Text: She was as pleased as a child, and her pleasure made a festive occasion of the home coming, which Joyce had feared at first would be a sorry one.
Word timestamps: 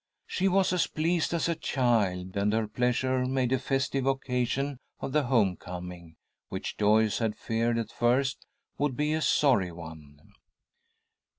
She 0.25 0.47
was 0.47 0.73
as 0.73 0.87
pleased 0.87 1.31
as 1.31 1.47
a 1.47 1.53
child, 1.53 2.35
and 2.35 2.51
her 2.53 2.67
pleasure 2.67 3.23
made 3.27 3.51
a 3.51 3.59
festive 3.59 4.07
occasion 4.07 4.79
of 4.99 5.11
the 5.11 5.25
home 5.25 5.57
coming, 5.57 6.15
which 6.49 6.75
Joyce 6.75 7.19
had 7.19 7.35
feared 7.35 7.77
at 7.77 7.91
first 7.91 8.47
would 8.79 8.97
be 8.97 9.13
a 9.13 9.21
sorry 9.21 9.71
one. 9.71 10.33